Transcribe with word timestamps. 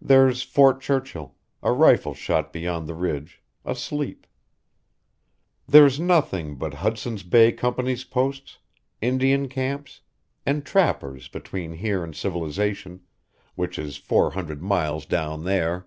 There's 0.00 0.42
Fort 0.42 0.80
Churchill 0.80 1.36
a 1.62 1.70
rifle 1.70 2.14
shot 2.14 2.52
beyond 2.52 2.88
the 2.88 2.96
ridge, 2.96 3.40
asleep. 3.64 4.26
There's 5.68 6.00
nothing 6.00 6.56
but 6.56 6.74
Hudson's 6.82 7.22
Bay 7.22 7.52
Company's 7.52 8.02
posts, 8.02 8.58
Indian 9.00 9.48
camps, 9.48 10.00
and 10.44 10.66
trappers 10.66 11.28
between 11.28 11.74
here 11.74 12.02
and 12.02 12.16
civilization, 12.16 13.02
which 13.54 13.78
is 13.78 13.96
four 13.96 14.32
hundred 14.32 14.64
miles 14.64 15.06
down 15.06 15.44
there. 15.44 15.86